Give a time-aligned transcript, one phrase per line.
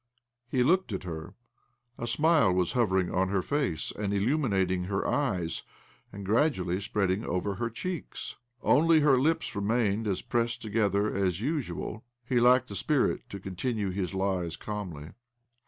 [0.49, 1.35] He looked at her.
[1.99, 5.61] A smile was hovering on her face, and illuminating her eyes,
[6.11, 8.35] and gradually spreading over her cheeks.
[8.63, 12.03] Only her lips remained as pressed together as usual.
[12.27, 15.11] He lacked the spirit to continue his lies calmly.